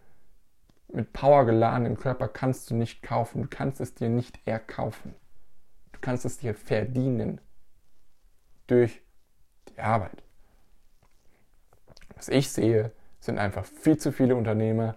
mit 0.91 1.13
Power 1.13 1.45
geladenen 1.45 1.97
Körper 1.97 2.27
kannst 2.27 2.69
du 2.69 2.75
nicht 2.75 3.01
kaufen. 3.03 3.43
Du 3.43 3.47
kannst 3.49 3.79
es 3.79 3.95
dir 3.95 4.09
nicht 4.09 4.39
erkaufen. 4.45 5.13
Du 5.91 5.99
kannst 6.01 6.25
es 6.25 6.37
dir 6.37 6.53
verdienen 6.53 7.41
durch 8.67 9.01
die 9.69 9.79
Arbeit. 9.79 10.23
Was 12.15 12.29
ich 12.29 12.49
sehe, 12.49 12.91
sind 13.19 13.37
einfach 13.37 13.65
viel 13.65 13.97
zu 13.97 14.11
viele 14.11 14.35
Unternehmer, 14.35 14.95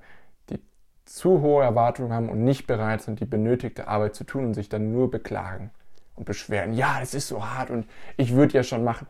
die 0.49 0.61
zu 1.05 1.41
hohe 1.41 1.65
Erwartungen 1.65 2.13
haben 2.13 2.29
und 2.29 2.45
nicht 2.45 2.67
bereit 2.67 3.03
sind, 3.03 3.21
die 3.21 3.27
benötigte 3.27 3.89
Arbeit 3.89 4.15
zu 4.15 4.25
tun 4.25 4.45
und 4.47 4.55
sich 4.55 4.69
dann 4.69 4.93
nur 4.93 5.11
beklagen 5.11 5.71
und 6.15 6.25
beschweren. 6.25 6.73
Ja, 6.73 7.01
es 7.03 7.15
ist 7.15 7.29
so 7.29 7.45
hart 7.47 7.71
und 7.71 7.89
ich 8.17 8.35
würde 8.35 8.55
ja 8.55 8.63
schon 8.63 8.85
machen. 8.85 9.07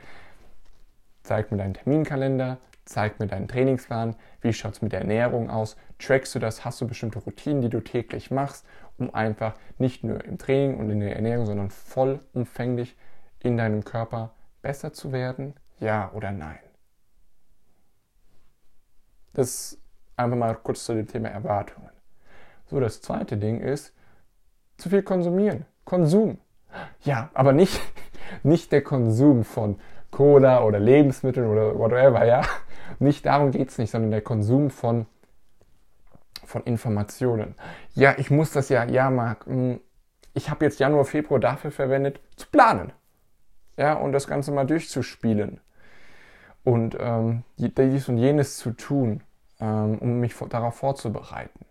Zeig 1.23 1.53
mir 1.53 1.59
deinen 1.59 1.75
Terminkalender, 1.75 2.59
zeig 2.85 3.21
mir 3.21 3.27
deinen 3.27 3.49
Trainingsplan, 3.49 4.17
wie 4.41 4.53
schaut 4.53 4.75
es 4.75 4.83
mit 4.83 4.93
der 4.93 5.01
Ernährung 5.01 5.51
aus, 5.51 5.77
trackst 5.99 6.35
du 6.35 6.39
das, 6.39 6.65
hast 6.65 6.81
du 6.81 6.87
bestimmte 6.87 7.21
Routinen, 7.21 7.61
die 7.61 7.69
du 7.69 7.81
täglich 7.81 8.31
machst, 8.31 8.67
um 8.99 9.15
einfach 9.15 9.55
nicht 9.79 10.05
nur 10.05 10.25
im 10.25 10.39
Training 10.39 10.79
und 10.79 10.91
in 10.91 11.01
der 11.01 11.15
Ernährung, 11.17 11.47
sondern 11.47 11.71
vollumfänglich 11.71 12.97
in 13.41 13.57
deinem 13.57 13.85
Körper 13.85 14.35
besser 14.63 14.93
zu 14.93 15.13
werden? 15.13 15.55
Ja 15.79 16.13
oder 16.13 16.33
nein? 16.33 16.59
Das 19.33 19.79
einfach 20.17 20.37
mal 20.37 20.55
kurz 20.55 20.85
zu 20.85 20.95
dem 20.95 21.07
Thema 21.07 21.29
Erwartungen. 21.29 21.91
So, 22.67 22.81
das 22.81 23.01
zweite 23.01 23.37
Ding 23.37 23.61
ist, 23.61 23.95
zu 24.77 24.89
viel 24.89 25.03
konsumieren. 25.03 25.67
Konsum. 25.85 26.39
Ja, 27.03 27.31
aber 27.35 27.53
nicht, 27.53 27.81
nicht 28.43 28.73
der 28.73 28.83
Konsum 28.83 29.45
von 29.45 29.79
Cola 30.11 30.63
oder 30.63 30.79
Lebensmitteln 30.79 31.47
oder 31.47 31.79
whatever, 31.79 32.25
ja. 32.25 32.43
Nicht 32.99 33.27
darum 33.27 33.51
geht 33.51 33.71
es 33.71 33.79
nicht, 33.79 33.91
sondern 33.91 34.11
der 34.11 34.23
Konsum 34.23 34.71
von, 34.71 35.07
von 36.45 36.63
Informationen. 36.65 37.55
Ja, 37.95 38.15
ich 38.19 38.31
muss 38.31 38.53
das 38.53 38.69
ja, 38.69 38.85
ja, 38.85 39.11
Marc, 39.11 39.47
hm, 39.47 39.81
ich 40.35 40.51
habe 40.51 40.65
jetzt 40.65 40.81
Januar, 40.81 41.05
Februar 41.05 41.41
dafür 41.41 41.71
verwendet, 41.71 42.21
zu 42.37 42.47
planen 42.49 42.93
ja, 43.77 43.95
und 43.95 44.13
das 44.13 44.27
Ganze 44.27 44.53
mal 44.53 44.67
durchzuspielen 44.67 45.61
und 46.65 46.97
ähm, 46.99 47.43
dies 47.57 48.09
und 48.09 48.19
jenes 48.19 48.57
zu 48.57 48.73
tun, 48.73 49.23
ähm, 49.61 49.99
um 49.99 50.21
mich 50.21 50.35
darauf 50.35 50.77
vorzubereiten. 50.77 51.67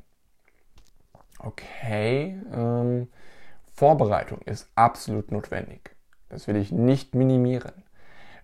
Okay, 1.39 2.39
ähm, 2.53 3.07
Vorbereitung 3.73 4.41
ist 4.41 4.69
absolut 4.75 5.31
notwendig. 5.31 5.95
Das 6.29 6.47
will 6.47 6.55
ich 6.55 6.71
nicht 6.71 7.15
minimieren. 7.15 7.71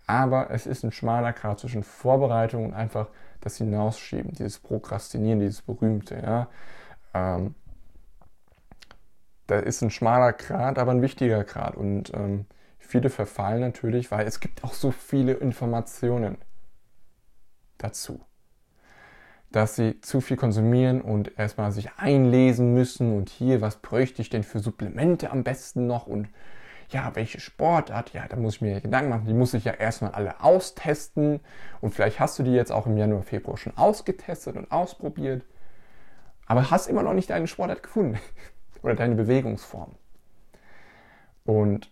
Aber 0.07 0.49
es 0.51 0.65
ist 0.65 0.83
ein 0.83 0.91
schmaler 0.91 1.33
Grad 1.33 1.59
zwischen 1.59 1.83
Vorbereitung 1.83 2.65
und 2.65 2.73
einfach 2.73 3.09
das 3.41 3.57
Hinausschieben, 3.57 4.31
dieses 4.33 4.59
Prokrastinieren, 4.59 5.39
dieses 5.39 5.61
berühmte. 5.61 6.15
Ja. 6.15 6.47
Ähm, 7.13 7.55
da 9.47 9.59
ist 9.59 9.81
ein 9.81 9.91
schmaler 9.91 10.33
Grad, 10.33 10.79
aber 10.79 10.91
ein 10.91 11.01
wichtiger 11.01 11.43
Grad. 11.43 11.75
Und 11.75 12.13
ähm, 12.13 12.45
Viele 12.87 13.09
verfallen 13.09 13.59
natürlich, 13.59 14.11
weil 14.11 14.25
es 14.25 14.39
gibt 14.39 14.63
auch 14.63 14.73
so 14.73 14.91
viele 14.91 15.33
Informationen 15.33 16.37
dazu, 17.77 18.21
dass 19.51 19.75
sie 19.75 19.99
zu 19.99 20.21
viel 20.21 20.37
konsumieren 20.37 21.01
und 21.01 21.37
erstmal 21.37 21.73
sich 21.73 21.91
einlesen 21.97 22.73
müssen 22.73 23.17
und 23.17 23.27
hier, 23.27 23.59
was 23.59 23.75
bräuchte 23.75 24.21
ich 24.21 24.29
denn 24.29 24.43
für 24.43 24.59
Supplemente 24.59 25.31
am 25.31 25.43
besten 25.43 25.85
noch 25.85 26.07
und 26.07 26.29
ja, 26.89 27.15
welche 27.15 27.39
Sportart, 27.39 28.13
ja, 28.13 28.27
da 28.27 28.37
muss 28.37 28.55
ich 28.55 28.61
mir 28.61 28.79
Gedanken 28.79 29.09
machen, 29.09 29.25
die 29.25 29.33
muss 29.33 29.53
ich 29.53 29.65
ja 29.65 29.73
erstmal 29.73 30.11
alle 30.11 30.41
austesten 30.41 31.41
und 31.81 31.93
vielleicht 31.93 32.19
hast 32.19 32.39
du 32.39 32.43
die 32.43 32.53
jetzt 32.53 32.71
auch 32.71 32.87
im 32.87 32.97
Januar, 32.97 33.23
Februar 33.23 33.57
schon 33.57 33.75
ausgetestet 33.77 34.55
und 34.55 34.71
ausprobiert, 34.71 35.43
aber 36.45 36.71
hast 36.71 36.87
immer 36.87 37.03
noch 37.03 37.13
nicht 37.13 37.29
deine 37.29 37.47
Sportart 37.47 37.83
gefunden 37.83 38.19
oder 38.81 38.95
deine 38.95 39.15
Bewegungsform. 39.15 39.95
Und 41.43 41.91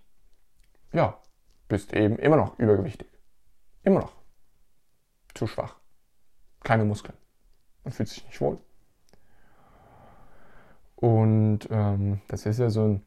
ja, 0.93 1.17
bist 1.67 1.93
eben 1.93 2.17
immer 2.17 2.37
noch 2.37 2.57
übergewichtig. 2.57 3.07
Immer 3.83 4.01
noch. 4.01 4.13
Zu 5.33 5.47
schwach. 5.47 5.75
Keine 6.63 6.85
Muskeln. 6.85 7.17
Man 7.83 7.91
fühlt 7.91 8.09
sich 8.09 8.25
nicht 8.25 8.39
wohl. 8.41 8.59
Und 10.95 11.67
ähm, 11.69 12.21
das 12.27 12.45
ist 12.45 12.59
ja 12.59 12.69
so 12.69 12.85
ein 12.85 13.05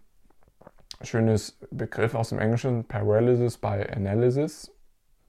schönes 1.03 1.59
Begriff 1.71 2.15
aus 2.15 2.31
dem 2.31 2.39
Englischen, 2.39 2.85
Paralysis 2.85 3.59
by 3.59 3.85
Analysis, 3.95 4.73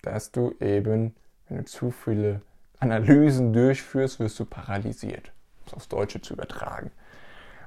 dass 0.01 0.31
du 0.31 0.53
eben, 0.59 1.15
wenn 1.47 1.57
du 1.57 1.65
zu 1.65 1.91
viele 1.91 2.41
Analysen 2.79 3.53
durchführst, 3.53 4.19
wirst 4.19 4.39
du 4.39 4.45
paralysiert. 4.45 5.31
Das 5.65 5.73
aufs 5.73 5.87
Deutsche 5.89 6.21
zu 6.21 6.33
übertragen. 6.33 6.91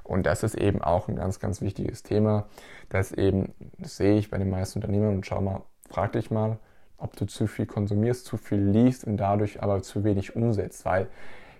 Und 0.03 0.25
das 0.25 0.43
ist 0.43 0.55
eben 0.55 0.81
auch 0.81 1.07
ein 1.07 1.15
ganz, 1.15 1.39
ganz 1.39 1.61
wichtiges 1.61 2.03
Thema, 2.03 2.47
das 2.89 3.13
eben, 3.13 3.53
das 3.77 3.97
sehe 3.97 4.17
ich 4.17 4.29
bei 4.29 4.37
den 4.37 4.49
meisten 4.49 4.79
Unternehmern 4.79 5.15
und 5.15 5.25
schau 5.25 5.39
mal, 5.39 5.61
frag 5.89 6.11
dich 6.11 6.29
mal, 6.29 6.59
ob 6.97 7.15
du 7.15 7.25
zu 7.25 7.47
viel 7.47 7.65
konsumierst, 7.65 8.25
zu 8.25 8.37
viel 8.37 8.59
liest 8.59 9.05
und 9.05 9.17
dadurch 9.17 9.63
aber 9.63 9.81
zu 9.81 10.03
wenig 10.03 10.35
umsetzt, 10.35 10.85
weil 10.85 11.07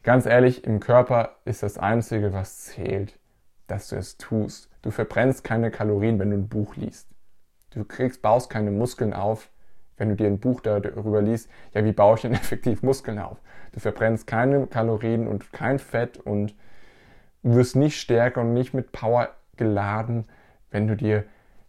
ganz 0.04 0.26
ehrlich, 0.26 0.66
im 0.66 0.82
Körper 0.82 1.38
ist 1.46 1.64
das 1.64 1.78
Einzige, 1.78 2.34
was 2.34 2.66
zählt, 2.66 3.18
dass 3.68 3.90
du 3.90 3.96
es 3.96 4.18
tust. 4.18 4.70
Du 4.82 4.92
verbrennst 4.92 5.44
keine 5.44 5.72
Kalorien, 5.72 6.20
wenn 6.20 6.32
du 6.32 6.38
ein 6.38 6.48
Buch 6.50 6.76
liest. 6.76 7.08
Du 7.72 7.84
kriegst, 7.84 8.22
baust 8.22 8.50
keine 8.50 8.72
Muskeln 8.72 9.14
auf, 9.14 9.50
wenn 9.98 10.10
du 10.10 10.16
dir 10.16 10.28
ein 10.28 10.40
Buch 10.40 10.62
darüber 10.62 11.22
liest, 11.22 11.50
ja, 11.74 11.84
wie 11.86 11.92
baue 11.92 12.16
ich 12.16 12.22
denn 12.22 12.34
effektiv 12.34 12.84
Muskeln 12.84 13.20
auf? 13.20 13.38
Du 13.72 13.80
verbrennst 13.80 14.28
keine 14.28 14.68
Kalorien 14.68 15.28
und 15.28 15.52
kein 15.54 15.80
Fett 15.80 16.18
und 16.18 16.56
wirst 17.42 17.76
nicht 17.76 18.00
stärker 18.00 18.42
und 18.42 18.54
nicht 18.54 18.74
mit 18.74 18.92
Power 18.92 19.30
geladen, 19.58 20.26
wenn 20.72 20.88
du 20.88 20.96
dir 20.96 21.26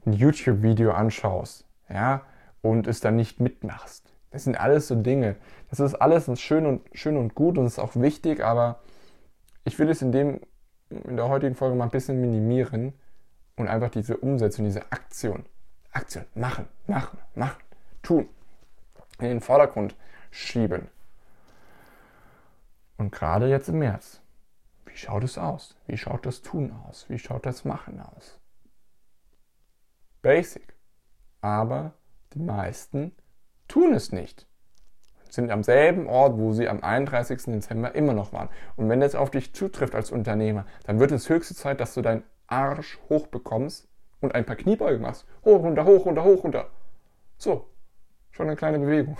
ein 0.06 0.12
YouTube-Video 0.12 0.92
anschaust, 0.92 1.66
ja, 1.88 2.22
und 2.62 2.86
es 2.86 3.00
dann 3.00 3.16
nicht 3.16 3.40
mitmachst. 3.40 4.12
Das 4.30 4.44
sind 4.44 4.58
alles 4.58 4.88
so 4.88 4.94
Dinge. 4.96 5.36
Das 5.70 5.80
ist 5.80 5.94
alles 5.94 6.28
schön 6.40 6.66
und, 6.66 6.82
schön 6.92 7.16
und 7.16 7.34
gut 7.34 7.56
und 7.56 7.66
ist 7.66 7.78
auch 7.78 7.94
wichtig, 7.94 8.42
aber 8.42 8.80
ich 9.64 9.78
will 9.78 9.88
es 9.88 10.02
in 10.02 10.12
dem, 10.12 10.40
in 10.90 11.16
der 11.16 11.28
heutigen 11.28 11.54
Folge 11.54 11.76
mal 11.76 11.84
ein 11.84 11.90
bisschen 11.90 12.20
minimieren 12.20 12.92
und 13.56 13.68
einfach 13.68 13.90
diese 13.90 14.16
Umsetzung, 14.16 14.64
diese 14.64 14.90
Aktion, 14.92 15.44
Aktion, 15.92 16.24
machen, 16.34 16.68
machen, 16.86 17.18
machen, 17.34 17.62
tun, 18.02 18.28
in 19.18 19.26
den 19.26 19.40
Vordergrund 19.40 19.96
schieben. 20.30 20.88
Und 22.96 23.12
gerade 23.12 23.48
jetzt 23.48 23.68
im 23.68 23.78
März, 23.78 24.20
wie 24.86 24.96
schaut 24.96 25.24
es 25.24 25.38
aus? 25.38 25.76
Wie 25.86 25.96
schaut 25.96 26.26
das 26.26 26.42
Tun 26.42 26.72
aus? 26.86 27.08
Wie 27.08 27.18
schaut 27.18 27.46
das 27.46 27.64
Machen 27.64 28.00
aus? 28.00 28.38
Basic. 30.22 30.74
Aber 31.40 31.92
die 32.32 32.38
meisten 32.38 33.12
tun 33.68 33.92
es 33.92 34.12
nicht. 34.12 34.46
Sind 35.34 35.50
am 35.50 35.62
selben 35.62 36.06
Ort, 36.06 36.38
wo 36.38 36.52
sie 36.52 36.68
am 36.68 36.82
31. 36.82 37.44
Dezember 37.46 37.94
immer 37.94 38.12
noch 38.12 38.32
waren. 38.32 38.48
Und 38.76 38.88
wenn 38.88 39.00
das 39.00 39.14
auf 39.14 39.30
dich 39.30 39.52
zutrifft 39.52 39.94
als 39.94 40.10
Unternehmer, 40.10 40.64
dann 40.86 41.00
wird 41.00 41.10
es 41.12 41.28
höchste 41.28 41.54
Zeit, 41.54 41.80
dass 41.80 41.94
du 41.94 42.02
deinen 42.02 42.22
Arsch 42.46 42.98
hochbekommst 43.08 43.88
und 44.20 44.34
ein 44.34 44.44
paar 44.44 44.56
Kniebeugen 44.56 45.02
machst. 45.02 45.26
Hoch, 45.44 45.62
runter, 45.62 45.84
hoch, 45.84 46.06
runter, 46.06 46.24
hoch, 46.24 46.44
runter. 46.44 46.68
So. 47.36 47.66
Schon 48.30 48.46
eine 48.46 48.56
kleine 48.56 48.78
Bewegung. 48.78 49.16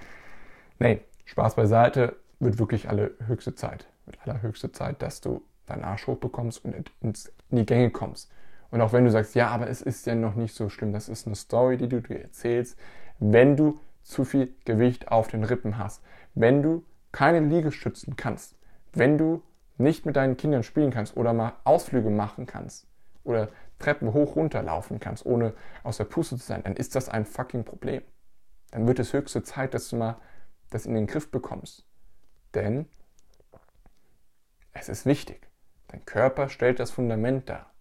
nee, 0.78 1.00
Spaß 1.24 1.54
beiseite, 1.54 2.16
wird 2.40 2.58
wirklich 2.58 2.88
alle 2.88 3.12
höchste 3.26 3.54
Zeit. 3.54 3.86
Wird 4.06 4.18
allerhöchste 4.24 4.72
Zeit, 4.72 5.02
dass 5.02 5.20
du 5.20 5.42
deinen 5.66 5.84
Arsch 5.84 6.06
hochbekommst 6.06 6.64
und 6.64 6.90
in 7.00 7.14
die 7.50 7.66
Gänge 7.66 7.90
kommst. 7.90 8.30
Und 8.70 8.80
auch 8.80 8.92
wenn 8.92 9.04
du 9.04 9.10
sagst, 9.10 9.34
ja, 9.34 9.48
aber 9.48 9.68
es 9.68 9.82
ist 9.82 10.06
ja 10.06 10.14
noch 10.14 10.34
nicht 10.34 10.54
so 10.54 10.68
schlimm, 10.68 10.92
das 10.92 11.08
ist 11.08 11.26
eine 11.26 11.36
Story, 11.36 11.76
die 11.76 11.88
du 11.88 12.00
dir 12.00 12.22
erzählst, 12.22 12.78
wenn 13.18 13.56
du 13.56 13.78
zu 14.02 14.24
viel 14.24 14.54
Gewicht 14.64 15.08
auf 15.08 15.28
den 15.28 15.44
Rippen 15.44 15.78
hast, 15.78 16.02
wenn 16.34 16.62
du 16.62 16.84
keine 17.12 17.40
Liegestützen 17.40 18.16
kannst, 18.16 18.56
wenn 18.92 19.18
du 19.18 19.42
nicht 19.78 20.06
mit 20.06 20.16
deinen 20.16 20.36
Kindern 20.36 20.62
spielen 20.62 20.90
kannst 20.90 21.16
oder 21.16 21.32
mal 21.32 21.54
Ausflüge 21.64 22.10
machen 22.10 22.46
kannst 22.46 22.86
oder 23.24 23.48
Treppen 23.78 24.12
hoch 24.12 24.36
runter 24.36 24.62
laufen 24.62 25.00
kannst, 25.00 25.26
ohne 25.26 25.54
aus 25.82 25.96
der 25.96 26.04
Puste 26.04 26.36
zu 26.36 26.44
sein, 26.44 26.62
dann 26.62 26.76
ist 26.76 26.94
das 26.94 27.08
ein 27.08 27.24
fucking 27.24 27.64
Problem. 27.64 28.02
Dann 28.70 28.86
wird 28.86 28.98
es 28.98 29.12
höchste 29.12 29.42
Zeit, 29.42 29.74
dass 29.74 29.88
du 29.88 29.96
mal 29.96 30.16
das 30.70 30.86
in 30.86 30.94
den 30.94 31.06
Griff 31.06 31.30
bekommst. 31.30 31.84
Denn 32.54 32.86
es 34.72 34.88
ist 34.88 35.04
wichtig. 35.04 35.48
Dein 35.88 36.04
Körper 36.06 36.48
stellt 36.48 36.80
das 36.80 36.90
Fundament 36.90 37.48
dar. 37.48 37.72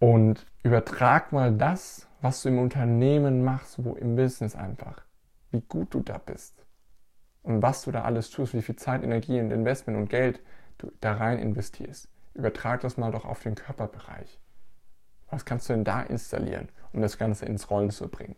Und 0.00 0.46
übertrag 0.62 1.30
mal 1.30 1.52
das, 1.52 2.08
was 2.20 2.42
du 2.42 2.48
im 2.48 2.58
Unternehmen 2.58 3.44
machst, 3.44 3.82
wo 3.84 3.94
im 3.94 4.16
Business 4.16 4.54
einfach, 4.54 5.04
wie 5.50 5.62
gut 5.62 5.94
du 5.94 6.00
da 6.00 6.18
bist 6.18 6.66
und 7.42 7.62
was 7.62 7.82
du 7.82 7.90
da 7.90 8.02
alles 8.02 8.30
tust, 8.30 8.54
wie 8.54 8.62
viel 8.62 8.76
Zeit, 8.76 9.02
Energie 9.02 9.40
und 9.40 9.50
Investment 9.50 9.98
und 9.98 10.10
Geld 10.10 10.40
du 10.78 10.92
da 11.00 11.14
rein 11.14 11.38
investierst. 11.38 12.08
Übertrag 12.34 12.80
das 12.80 12.96
mal 12.96 13.10
doch 13.10 13.24
auf 13.24 13.42
den 13.42 13.54
Körperbereich. 13.54 14.38
Was 15.30 15.44
kannst 15.44 15.68
du 15.68 15.72
denn 15.72 15.84
da 15.84 16.02
installieren, 16.02 16.68
um 16.92 17.02
das 17.02 17.18
Ganze 17.18 17.46
ins 17.46 17.70
Rollen 17.70 17.90
zu 17.90 18.08
bringen? 18.08 18.36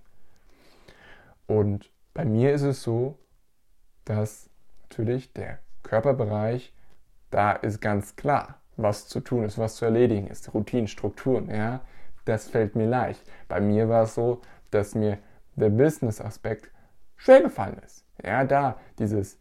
Und 1.46 1.90
bei 2.14 2.24
mir 2.24 2.52
ist 2.52 2.62
es 2.62 2.82
so, 2.82 3.18
dass 4.04 4.50
natürlich 4.82 5.32
der 5.32 5.58
Körperbereich, 5.82 6.74
da 7.30 7.52
ist 7.52 7.80
ganz 7.80 8.16
klar, 8.16 8.60
was 8.76 9.08
zu 9.08 9.20
tun 9.20 9.44
ist, 9.44 9.58
was 9.58 9.76
zu 9.76 9.84
erledigen 9.84 10.26
ist, 10.28 10.52
Routinen, 10.54 10.88
Strukturen, 10.88 11.48
ja, 11.48 11.80
das 12.24 12.48
fällt 12.48 12.76
mir 12.76 12.86
leicht. 12.86 13.22
Bei 13.48 13.60
mir 13.60 13.88
war 13.88 14.04
es 14.04 14.14
so, 14.14 14.40
dass 14.70 14.94
mir 14.94 15.18
der 15.56 15.70
Business-Aspekt 15.70 16.70
schwer 17.16 17.42
gefallen 17.42 17.78
ist. 17.84 18.04
Ja, 18.22 18.44
da 18.44 18.76
dieses 18.98 19.38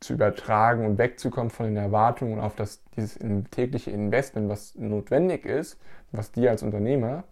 zu 0.00 0.14
übertragen 0.14 0.84
und 0.84 0.98
wegzukommen 0.98 1.50
von 1.50 1.66
den 1.66 1.76
Erwartungen 1.76 2.40
auf 2.40 2.56
das, 2.56 2.82
dieses 2.96 3.18
tägliche 3.50 3.90
Investment, 3.90 4.48
was 4.48 4.74
notwendig 4.74 5.46
ist, 5.46 5.80
was 6.10 6.32
dir 6.32 6.50
als 6.50 6.62
Unternehmer 6.62 7.24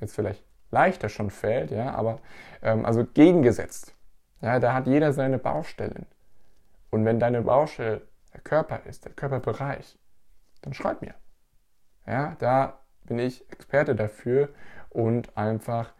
jetzt 0.00 0.14
vielleicht 0.14 0.44
leichter 0.70 1.08
schon 1.08 1.30
fällt, 1.30 1.70
ja, 1.70 1.92
aber 1.94 2.20
ähm, 2.62 2.84
also 2.86 3.04
gegengesetzt. 3.04 3.94
Ja, 4.40 4.58
da 4.58 4.72
hat 4.72 4.86
jeder 4.86 5.12
seine 5.12 5.38
Baustellen. 5.38 6.06
Und 6.90 7.04
wenn 7.04 7.20
deine 7.20 7.42
Baustelle 7.42 8.02
der 8.32 8.40
Körper 8.40 8.80
ist, 8.86 9.04
der 9.04 9.12
Körperbereich, 9.12 9.98
dann 10.62 10.72
schreib 10.72 11.02
mir. 11.02 11.14
Ja, 12.06 12.36
da 12.38 12.79
bin 13.04 13.18
ich 13.18 13.48
Experte 13.50 13.94
dafür 13.94 14.50
und 14.88 15.36
einfach 15.36 15.92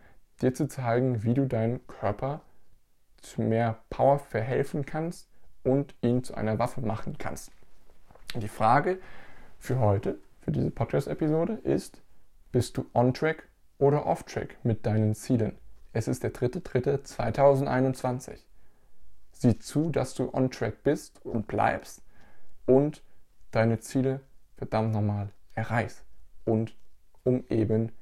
dir 0.43 0.55
zu 0.55 0.69
zeigen, 0.69 1.23
wie 1.23 1.35
du 1.35 1.47
deinen 1.47 1.87
Körper 1.87 2.41
zu 3.21 3.43
mehr 3.43 3.79
Power 3.91 4.19
verhelfen 4.19 4.87
kannst 4.87 5.29
und 5.63 5.95
ihn 6.01 6.25
zu 6.25 6.35
einer 6.35 6.59
Waffe 6.59 6.81
machen 6.81 7.19
kannst. 7.19 7.53
Die 8.35 8.49
Frage 8.49 8.99
für 9.59 9.79
heute, 9.79 10.19
für 10.41 10.53
diese 10.53 10.71
Podcast-Episode 10.71 11.55
ist, 11.65 12.01
bist 12.53 12.77
du 12.77 12.87
on 12.95 13.13
track 13.13 13.49
oder 13.79 14.07
off 14.07 14.25
track 14.25 14.57
mit 14.63 14.87
deinen 14.87 15.15
Zielen? 15.15 15.59
Es 15.93 16.09
ist 16.09 16.23
der 16.23 16.33
3.3.2021. 16.33 18.39
Sieh 19.33 19.59
zu, 19.59 19.91
dass 19.91 20.15
du 20.15 20.33
on 20.33 20.51
track 20.51 20.83
bist 20.83 21.25
und 21.25 21.47
bleibst 21.47 22.03
und 22.67 23.03
deine 23.51 23.81
Ziele 23.81 24.21
verdammt 24.57 24.93
nochmal 24.93 25.31
erreichst. 25.55 26.05
Und 26.45 26.77
um 27.31 27.45
eben 27.49 27.93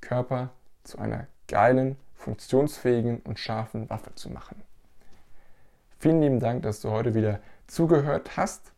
Körper 0.00 0.50
zu 0.84 0.98
einer 0.98 1.26
geilen, 1.48 1.96
funktionsfähigen 2.14 3.18
und 3.20 3.40
scharfen 3.40 3.90
Waffe 3.90 4.14
zu 4.14 4.30
machen. 4.30 4.62
Vielen 5.98 6.20
lieben 6.20 6.38
Dank, 6.38 6.62
dass 6.62 6.80
du 6.80 6.90
heute 6.90 7.14
wieder 7.14 7.40
zugehört 7.66 8.36
hast. 8.36 8.72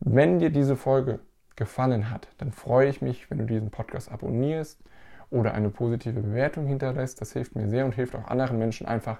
Wenn 0.00 0.40
dir 0.40 0.50
diese 0.50 0.76
Folge 0.76 1.20
gefallen 1.54 2.10
hat, 2.10 2.28
dann 2.38 2.50
freue 2.50 2.88
ich 2.88 3.00
mich, 3.00 3.30
wenn 3.30 3.38
du 3.38 3.46
diesen 3.46 3.70
Podcast 3.70 4.10
abonnierst 4.10 4.80
oder 5.30 5.54
eine 5.54 5.70
positive 5.70 6.20
Bewertung 6.20 6.66
hinterlässt. 6.66 7.20
Das 7.20 7.32
hilft 7.32 7.54
mir 7.54 7.68
sehr 7.68 7.84
und 7.84 7.94
hilft 7.94 8.16
auch 8.16 8.26
anderen 8.26 8.58
Menschen 8.58 8.86
einfach, 8.86 9.18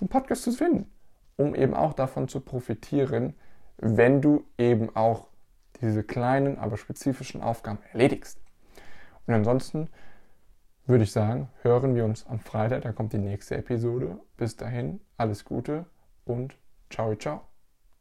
den 0.00 0.08
Podcast 0.08 0.42
zu 0.42 0.52
finden, 0.52 0.90
um 1.36 1.54
eben 1.54 1.74
auch 1.74 1.92
davon 1.92 2.28
zu 2.28 2.40
profitieren, 2.40 3.34
wenn 3.76 4.22
du 4.22 4.44
eben 4.56 4.94
auch 4.96 5.28
diese 5.80 6.02
kleinen, 6.02 6.58
aber 6.58 6.76
spezifischen 6.76 7.42
Aufgaben 7.42 7.78
erledigst. 7.92 8.40
Und 9.26 9.34
ansonsten 9.34 9.88
würde 10.86 11.04
ich 11.04 11.12
sagen, 11.12 11.48
hören 11.62 11.94
wir 11.94 12.04
uns 12.04 12.26
am 12.26 12.40
Freitag, 12.40 12.82
da 12.82 12.92
kommt 12.92 13.12
die 13.12 13.18
nächste 13.18 13.56
Episode. 13.56 14.18
Bis 14.36 14.56
dahin, 14.56 15.00
alles 15.16 15.44
Gute 15.44 15.84
und 16.24 16.56
ciao, 16.90 17.14
ciao. 17.14 17.57